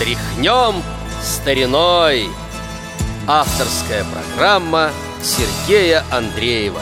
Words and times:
Тряхнем 0.00 0.82
стариной. 1.20 2.24
Авторская 3.28 4.02
программа 4.04 4.92
Сергея 5.20 6.04
Андреева. 6.10 6.80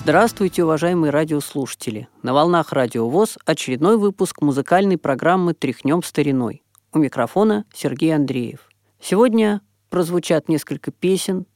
Здравствуйте, 0.00 0.64
уважаемые 0.64 1.10
радиослушатели! 1.12 2.08
На 2.24 2.34
волнах 2.34 2.72
Радио 2.72 3.08
ВОЗ 3.08 3.38
очередной 3.44 3.98
выпуск 3.98 4.42
музыкальной 4.42 4.98
программы 4.98 5.54
«Тряхнем 5.54 6.02
стариной». 6.02 6.64
У 6.92 6.98
микрофона 6.98 7.66
Сергей 7.72 8.12
Андреев. 8.12 8.68
Сегодня 9.00 9.60
прозвучат 9.90 10.48
несколько 10.48 10.90
песен, 10.90 11.46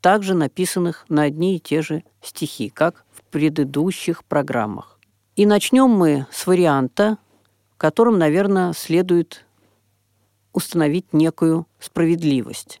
также 0.00 0.34
написанных 0.34 1.04
на 1.08 1.22
одни 1.22 1.54
и 1.54 1.60
те 1.60 1.80
же 1.80 2.02
стихи, 2.22 2.70
как 2.70 3.04
в 3.12 3.22
предыдущих 3.30 4.24
программах. 4.24 4.98
И 5.36 5.46
начнем 5.46 5.90
мы 5.90 6.26
с 6.32 6.44
варианта, 6.44 7.18
в 7.82 7.84
котором, 7.84 8.16
наверное, 8.16 8.74
следует 8.74 9.44
установить 10.52 11.12
некую 11.12 11.66
справедливость. 11.80 12.80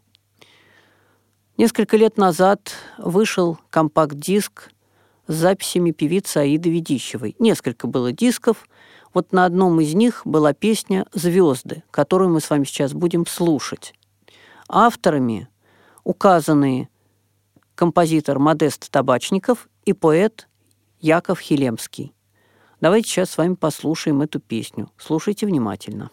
Несколько 1.56 1.96
лет 1.96 2.18
назад 2.18 2.70
вышел 2.98 3.58
компакт-диск 3.70 4.70
с 5.26 5.34
записями 5.34 5.90
певицы 5.90 6.36
Аиды 6.36 6.70
Ведищевой. 6.70 7.34
Несколько 7.40 7.88
было 7.88 8.12
дисков. 8.12 8.68
Вот 9.12 9.32
на 9.32 9.44
одном 9.44 9.80
из 9.80 9.92
них 9.94 10.22
была 10.24 10.52
песня 10.52 11.04
«Звезды», 11.12 11.82
которую 11.90 12.30
мы 12.30 12.40
с 12.40 12.48
вами 12.48 12.62
сейчас 12.62 12.92
будем 12.92 13.26
слушать. 13.26 13.94
Авторами 14.68 15.48
указаны 16.04 16.88
композитор 17.74 18.38
Модест 18.38 18.88
Табачников 18.88 19.68
и 19.84 19.94
поэт 19.94 20.46
Яков 21.00 21.40
Хилемский. 21.40 22.14
Давайте 22.82 23.08
сейчас 23.08 23.30
с 23.30 23.38
вами 23.38 23.54
послушаем 23.54 24.22
эту 24.22 24.40
песню. 24.40 24.90
Слушайте 24.98 25.46
внимательно 25.46 26.10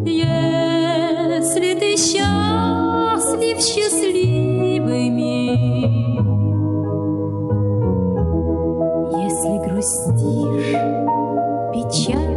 Если 0.07 1.75
ты 1.75 1.97
счастлив 1.97 3.59
счастливыми, 3.61 5.27
если 9.25 9.59
грустишь 9.67 10.73
печаль. 11.73 12.36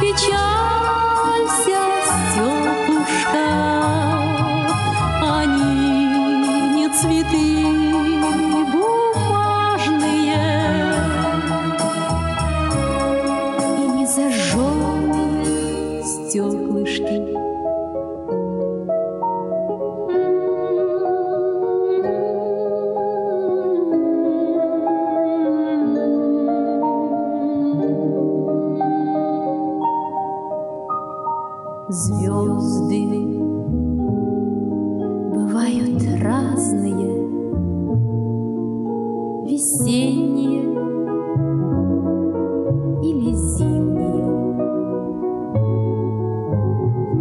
печаль. 0.00 0.47
звезды 31.90 33.06
бывают 35.32 36.02
разные, 36.22 37.10
весенние 39.46 40.64
или 43.02 43.32
зимние. 43.32 44.28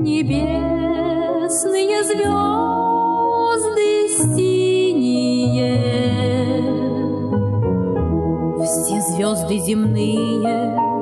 Небесные 0.01 2.03
звезды 2.03 3.89
синие, 4.35 5.79
все 8.65 8.99
звезды 9.01 9.59
земные. 9.59 10.96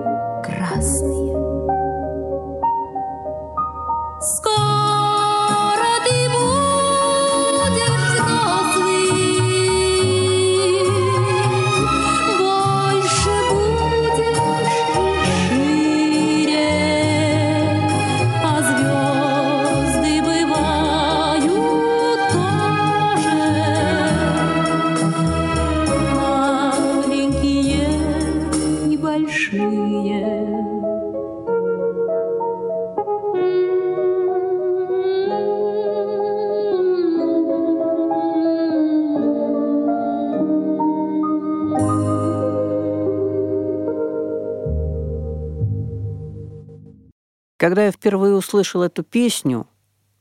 Когда 47.65 47.85
я 47.85 47.91
впервые 47.91 48.35
услышал 48.35 48.83
эту 48.83 49.01
песню, 49.01 49.67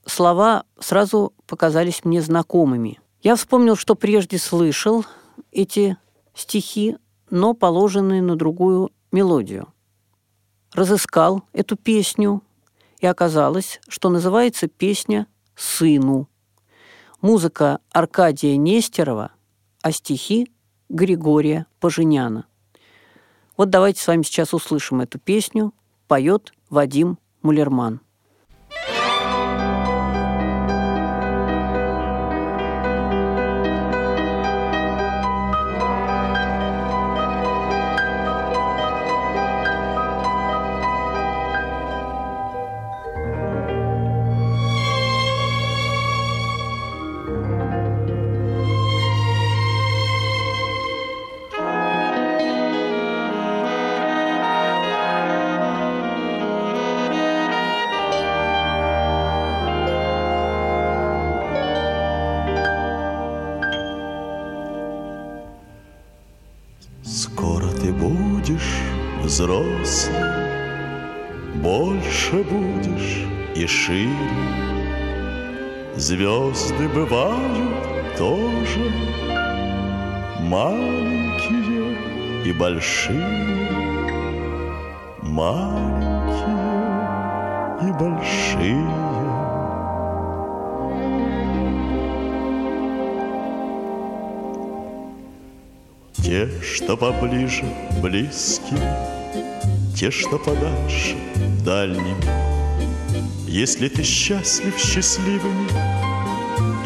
слова 0.07 0.65
сразу 0.81 1.35
показались 1.47 2.03
мне 2.03 2.23
знакомыми. 2.23 3.01
Я 3.21 3.37
вспомнил, 3.37 3.77
что 3.77 3.95
прежде 3.95 4.39
слышал 4.39 5.05
эти 5.53 5.99
стихи, 6.35 6.97
но 7.29 7.53
положенные 7.53 8.23
на 8.23 8.37
другую 8.37 8.93
мелодию. 9.13 9.69
Разыскал 10.73 11.43
эту 11.53 11.77
песню, 11.77 12.43
и 13.01 13.07
оказалось, 13.07 13.79
что 13.89 14.09
называется 14.09 14.67
песня 14.67 15.27
«Сыну». 15.55 16.31
Музыка 17.21 17.81
Аркадия 17.93 18.57
Нестерова, 18.57 19.33
а 19.83 19.93
стихи 19.93 20.51
Григория 20.89 21.67
Поженяна. 21.79 22.47
Вот 23.59 23.69
давайте 23.69 24.01
с 24.01 24.07
вами 24.07 24.23
сейчас 24.23 24.55
услышим 24.55 25.03
эту 25.03 25.19
песню. 25.19 25.75
Поет 26.09 26.55
Вадим 26.71 27.19
Мулерман. 27.45 28.01
Взрослым 69.85 71.63
Больше 71.63 72.43
будешь 72.43 73.27
и 73.55 73.67
шире. 73.67 74.09
Звезды 75.97 76.89
бывают 76.89 78.17
тоже 78.19 78.91
Маленькие 80.41 81.97
и 82.45 82.53
большие. 82.53 83.69
Маленькие 85.23 86.59
и 87.83 87.93
большие. 87.93 88.87
Те, 96.17 96.49
что 96.63 96.97
поближе, 96.97 97.65
близкие 98.03 99.15
те, 99.95 100.11
что 100.11 100.39
подальше, 100.39 101.17
дальним. 101.65 102.17
Если 103.47 103.89
ты 103.89 104.03
счастлив 104.03 104.77
счастливыми, 104.79 105.69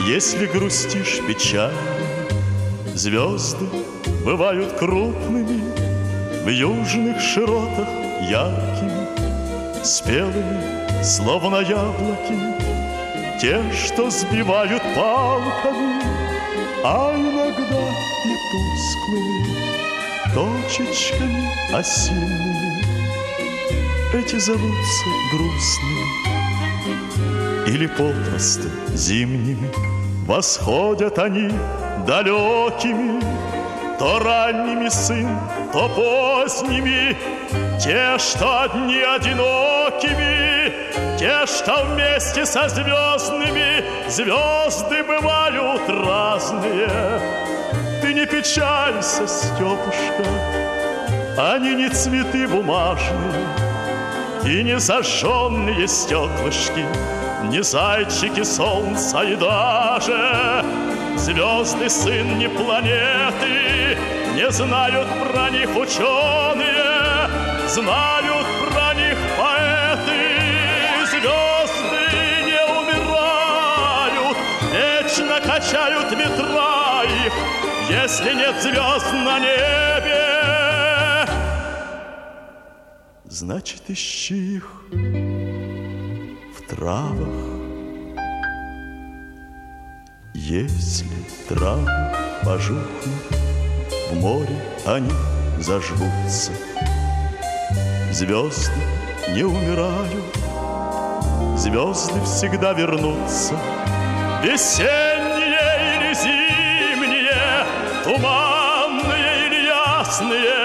Если 0.07 0.47
грустишь 0.47 1.21
печально, 1.27 1.77
Звезды 2.95 3.67
бывают 4.25 4.73
крупными, 4.75 5.61
В 6.45 6.49
южных 6.49 7.21
широтах 7.21 7.89
яркими, 8.29 9.85
Спелыми, 9.85 11.03
словно 11.03 11.57
яблоки, 11.57 12.39
Те, 13.41 13.63
что 13.73 14.11
сбивают 14.11 14.83
палками, 14.95 16.03
А 16.85 17.15
иногда 17.17 17.85
и 18.25 18.35
тусклыми 18.51 19.49
точечками 20.35 21.75
осенними 21.75 22.78
эти 24.15 24.37
зовутся 24.37 25.05
грустными 25.33 26.07
Или 27.67 27.87
попросту 27.87 28.69
зимними. 28.95 29.71
Восходят 30.27 31.19
они 31.19 31.51
далекими 32.07 33.21
То 33.99 34.19
ранними 34.19 34.89
сын, 34.89 35.29
то 35.73 35.89
поздними. 35.89 37.17
Те, 37.79 38.19
что 38.19 38.63
одни 38.63 39.01
одинокими 39.01 40.73
Те, 41.19 41.47
что 41.47 41.85
вместе 41.85 42.47
со 42.47 42.69
звездными. 42.69 43.85
Звезды 44.09 45.03
бывают 45.05 45.83
разные. 45.89 47.21
Ты 48.01 48.15
не 48.15 48.27
печалься, 48.27 49.27
Степушка 49.27 50.25
Они 51.37 51.75
не 51.75 51.89
цветы 51.91 52.49
бумажные 52.49 53.68
и 54.49 54.63
не 54.63 54.79
зажженные 54.79 55.87
стеклышки, 55.87 56.87
Не 57.45 57.63
зайчики 57.63 58.43
солнца 58.43 59.21
и 59.21 59.37
даже 59.37 60.65
Звезды 61.17 61.89
сын 61.91 62.39
не 62.39 62.49
планеты. 62.49 63.99
Не 64.35 64.51
знают 64.51 65.09
про 65.33 65.51
них 65.51 65.77
ученые 65.77 67.29
Знают 67.69 68.47
про 68.73 68.95
них 68.95 69.19
поэты. 69.37 70.21
Звезды 71.11 72.07
не 72.47 72.63
умирают 72.79 74.37
Вечно 74.73 75.41
качают 75.41 76.11
ветра 76.13 77.03
их. 77.05 77.33
Если 77.91 78.35
нет 78.35 78.63
звезд 78.63 79.13
на 79.13 79.39
небе 79.41 79.98
Значит, 83.41 83.83
ищи 83.87 84.57
их 84.57 84.69
в 84.91 86.69
травах. 86.69 87.29
Если 90.35 91.07
травы 91.49 91.89
пожухнут, 92.45 92.89
в 94.11 94.17
море 94.17 94.61
они 94.85 95.13
зажгутся. 95.61 96.51
Звезды 98.11 98.83
не 99.33 99.45
умирают, 99.45 100.37
звезды 101.57 102.21
всегда 102.25 102.73
вернутся. 102.73 103.55
Весенние 104.43 105.71
или 105.95 106.13
зимние, 106.13 107.65
туманные 108.03 109.47
или 109.47 109.67
ясные, 109.69 110.58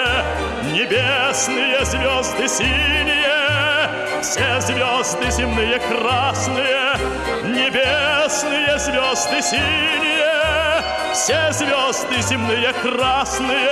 Небесные 0.83 1.85
звезды 1.85 2.45
синие, 2.45 4.21
все 4.21 4.59
звезды 4.59 5.31
земные 5.31 5.79
красные, 5.79 6.97
Небесные 7.45 8.77
звезды 8.77 9.41
синие, 9.41 10.83
все 11.13 11.53
звезды 11.53 12.21
земные 12.21 12.73
красные. 12.73 13.69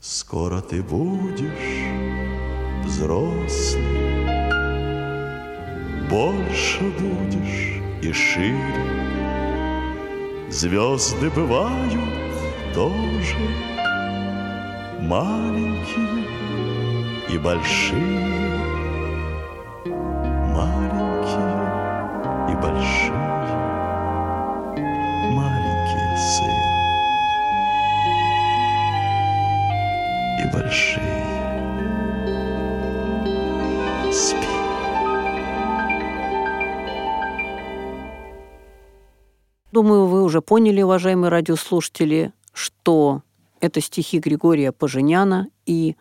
Скоро 0.00 0.60
ты 0.60 0.80
будешь 0.80 1.88
взрослым, 2.84 4.28
Больше 6.08 6.82
будешь 7.00 7.82
и 8.00 8.12
шире. 8.12 9.04
Звезды 10.50 11.30
бывают 11.30 12.23
тоже 12.74 13.38
маленькие 15.00 16.24
и 17.28 17.38
большие, 17.38 18.50
маленькие 20.52 21.54
и 22.50 22.54
большие, 22.56 23.14
маленькие 25.30 26.16
сын 26.18 26.58
и 30.40 30.44
большие. 30.52 31.14
Спи. 34.12 34.48
Думаю, 39.70 40.06
вы 40.06 40.22
уже 40.24 40.40
поняли, 40.40 40.82
уважаемые 40.82 41.30
радиослушатели, 41.30 42.32
что 42.54 43.22
это 43.60 43.80
стихи 43.82 44.18
Григория 44.18 44.72
Поженяна, 44.72 45.48
и 45.66 45.96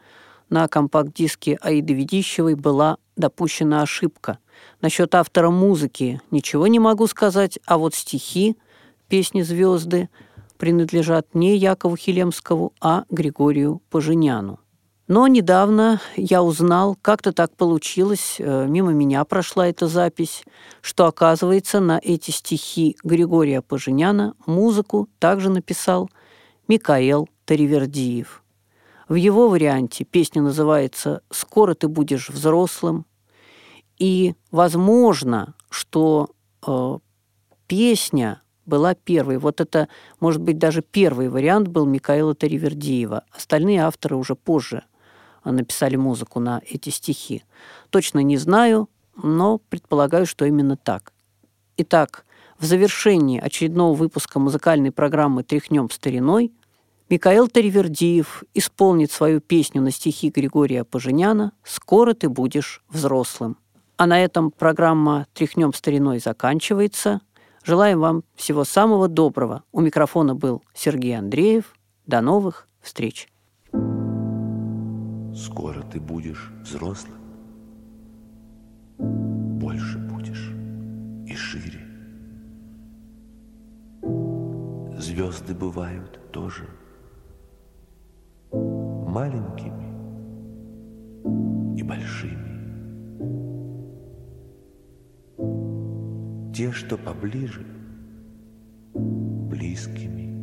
на 0.49 0.67
компакт-диске 0.67 1.57
Аиды 1.61 1.93
Ведищевой 1.93 2.55
была 2.55 2.97
допущена 3.15 3.81
ошибка. 3.81 4.37
Насчет 4.81 5.15
автора 5.15 5.49
музыки 5.49 6.21
ничего 6.31 6.67
не 6.67 6.79
могу 6.79 7.07
сказать, 7.07 7.59
а 7.65 7.77
вот 7.77 7.95
стихи 7.95 8.55
песни 9.07 9.41
«Звезды» 9.41 10.09
принадлежат 10.57 11.33
не 11.33 11.57
Якову 11.57 11.97
Хилемскому, 11.97 12.73
а 12.79 13.05
Григорию 13.09 13.81
Поженяну. 13.89 14.59
Но 15.07 15.27
недавно 15.27 15.99
я 16.15 16.41
узнал, 16.41 16.97
как-то 17.01 17.33
так 17.33 17.55
получилось, 17.55 18.37
э, 18.39 18.67
мимо 18.67 18.93
меня 18.93 19.25
прошла 19.25 19.67
эта 19.67 19.87
запись, 19.87 20.43
что, 20.81 21.07
оказывается, 21.07 21.81
на 21.81 21.99
эти 22.01 22.31
стихи 22.31 22.95
Григория 23.03 23.61
Поженяна 23.61 24.33
музыку 24.45 25.09
также 25.19 25.49
написал– 25.49 26.09
Микаэл 26.67 27.29
Таривердиев. 27.45 28.43
В 29.09 29.15
его 29.15 29.49
варианте 29.49 30.05
песня 30.05 30.41
называется 30.41 31.21
«Скоро 31.29 31.73
ты 31.73 31.87
будешь 31.87 32.29
взрослым», 32.29 33.05
И 33.97 34.35
возможно, 34.51 35.55
что 35.69 36.31
э, 36.65 36.97
песня 37.67 38.41
была 38.65 38.95
первой. 38.95 39.37
Вот 39.37 39.61
это, 39.61 39.87
может 40.19 40.41
быть, 40.41 40.57
даже 40.57 40.81
первый 40.81 41.29
вариант 41.29 41.67
был 41.67 41.85
Микаэла 41.85 42.33
Таривердиева. 42.35 43.23
Остальные 43.31 43.81
авторы 43.81 44.15
уже 44.15 44.35
позже 44.35 44.83
написали 45.43 45.95
музыку 45.95 46.39
на 46.39 46.61
эти 46.69 46.89
стихи. 46.89 47.43
Точно 47.89 48.19
не 48.19 48.37
знаю, 48.37 48.89
но 49.21 49.57
предполагаю, 49.57 50.25
что 50.25 50.45
именно 50.45 50.77
так. 50.77 51.13
Итак, 51.77 52.25
в 52.59 52.65
завершении 52.65 53.39
очередного 53.39 53.93
выпуска 53.95 54.39
музыкальной 54.39 54.91
программы 54.91 55.43
«Тряхнем 55.43 55.89
стариной» 55.89 56.51
Микаэл 57.09 57.47
Таривердиев 57.47 58.43
исполнит 58.53 59.11
свою 59.11 59.39
песню 59.39 59.81
на 59.81 59.91
стихи 59.91 60.29
Григория 60.29 60.83
Поженяна 60.83 61.51
«Скоро 61.63 62.13
ты 62.13 62.29
будешь 62.29 62.81
взрослым». 62.89 63.57
А 63.97 64.07
на 64.07 64.23
этом 64.23 64.49
программа 64.51 65.27
«Тряхнем 65.33 65.73
стариной» 65.73 66.19
заканчивается. 66.19 67.21
Желаем 67.63 67.99
вам 67.99 68.23
всего 68.35 68.63
самого 68.63 69.07
доброго. 69.07 69.63
У 69.71 69.81
микрофона 69.81 70.33
был 70.33 70.63
Сергей 70.73 71.17
Андреев. 71.17 71.75
До 72.07 72.21
новых 72.21 72.67
встреч. 72.81 73.29
Скоро 75.35 75.81
ты 75.83 75.99
будешь 75.99 76.51
взрослым. 76.63 77.19
Больше 78.97 80.02
Звезды 85.13 85.53
бывают 85.53 86.19
тоже 86.31 86.67
маленькими 88.51 89.85
и 91.77 91.83
большими. 91.83 92.53
Те, 96.51 96.71
что 96.71 96.97
поближе, 96.97 97.63
близкими. 98.95 100.33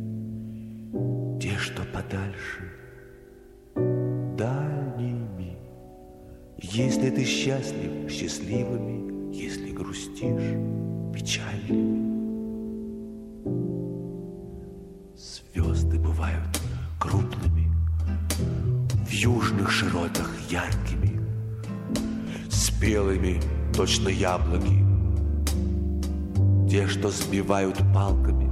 Те, 1.37 1.57
что 1.57 1.81
подальше, 1.93 2.71
дальними. 4.37 5.57
Если 6.59 7.09
ты 7.09 7.25
счастлив, 7.25 8.09
счастливыми, 8.09 9.35
если 9.35 9.71
грустишь, 9.71 10.55
печальными. 11.13 12.10
Спелыми, 22.81 23.39
точно 23.75 24.09
яблоки, 24.09 24.83
те, 26.67 26.87
что 26.87 27.11
сбивают 27.11 27.77
палками, 27.93 28.49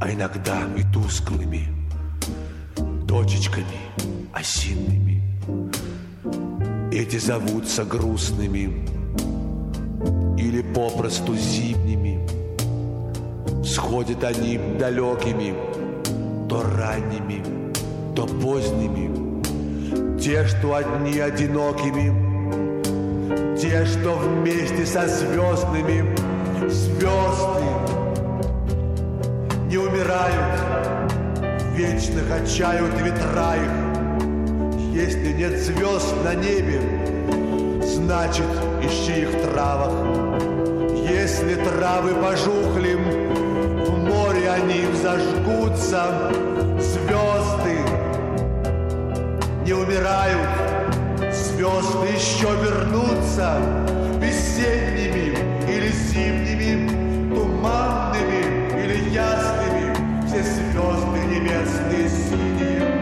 а 0.00 0.12
иногда 0.12 0.60
и 0.76 0.84
тусклыми 0.92 1.66
точечками 3.08 3.66
осинными. 4.32 5.22
Эти 6.92 7.16
зовутся 7.16 7.84
грустными 7.84 8.86
или 10.38 10.62
попросту 10.62 11.34
зимними. 11.34 12.20
Сходят 13.64 14.22
они 14.22 14.58
далекими, 14.78 15.52
то 16.48 16.62
ранними, 16.62 17.42
то 18.14 18.26
поздними. 18.26 19.10
Те, 20.20 20.46
что 20.46 20.76
одни 20.76 21.18
одинокими, 21.18 22.31
те, 23.58 23.84
что 23.84 24.16
вместе 24.16 24.86
со 24.86 25.06
звездными 25.06 26.14
звезды 26.68 27.64
не 29.68 29.78
умирают, 29.78 30.60
вечно 31.74 32.20
качают 32.28 32.92
ветра 33.00 33.56
их. 33.56 33.92
Если 34.92 35.32
нет 35.32 35.58
звезд 35.58 36.14
на 36.24 36.34
небе, 36.34 36.80
значит, 37.82 38.46
ищи 38.82 39.22
их 39.22 39.28
в 39.30 39.52
травах. 39.52 39.92
Если 41.08 41.54
травы 41.56 42.14
пожухли, 42.14 42.94
в 42.94 43.98
море 43.98 44.50
они 44.50 44.84
зажгутся. 45.02 46.30
Звезды 46.78 47.78
не 49.64 49.72
умирают, 49.72 50.71
звезды 51.62 52.08
еще 52.08 52.48
вернутся 52.60 53.56
весенними 54.20 55.36
или 55.68 55.88
зимними, 55.92 56.88
туманными 57.32 58.82
или 58.82 59.10
ясными, 59.10 59.94
все 60.26 60.42
звезды 60.42 61.20
небесные 61.26 62.08
синие 62.08 63.01